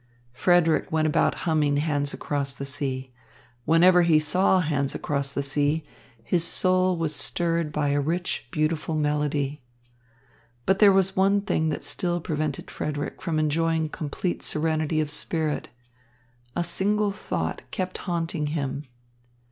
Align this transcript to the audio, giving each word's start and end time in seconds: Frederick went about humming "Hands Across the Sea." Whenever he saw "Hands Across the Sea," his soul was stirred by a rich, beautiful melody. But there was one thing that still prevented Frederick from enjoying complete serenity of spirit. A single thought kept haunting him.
Frederick 0.33 0.91
went 0.91 1.05
about 1.05 1.35
humming 1.45 1.77
"Hands 1.77 2.11
Across 2.11 2.55
the 2.55 2.65
Sea." 2.65 3.13
Whenever 3.65 4.01
he 4.01 4.17
saw 4.17 4.59
"Hands 4.59 4.95
Across 4.95 5.33
the 5.33 5.43
Sea," 5.43 5.85
his 6.23 6.43
soul 6.43 6.97
was 6.97 7.15
stirred 7.15 7.71
by 7.71 7.89
a 7.89 7.99
rich, 8.01 8.47
beautiful 8.49 8.95
melody. 8.95 9.61
But 10.65 10.79
there 10.79 10.91
was 10.91 11.15
one 11.15 11.41
thing 11.41 11.69
that 11.69 11.83
still 11.83 12.19
prevented 12.19 12.71
Frederick 12.71 13.21
from 13.21 13.37
enjoying 13.37 13.89
complete 13.89 14.41
serenity 14.41 15.01
of 15.01 15.11
spirit. 15.11 15.69
A 16.55 16.63
single 16.63 17.11
thought 17.11 17.61
kept 17.69 17.99
haunting 17.99 18.47
him. 18.47 18.85